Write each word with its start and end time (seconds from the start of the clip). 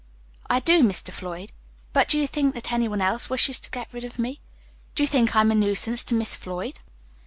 "I 0.49 0.59
do, 0.59 0.81
Mr. 0.81 1.11
Floyd; 1.11 1.51
but 1.93 2.07
do 2.07 2.19
you 2.19 2.25
think 2.25 2.55
that 2.55 2.71
any 2.71 2.87
one 2.87 3.01
else 3.01 3.29
wishes 3.29 3.59
to 3.59 3.69
get 3.69 3.93
rid 3.93 4.03
of 4.03 4.17
me? 4.17 4.41
Do 4.95 5.03
you 5.03 5.07
think 5.07 5.35
I'm 5.35 5.51
a 5.51 5.53
nuisance 5.53 6.03
to 6.05 6.15
Miss 6.15 6.35
Floyd?" 6.35 6.79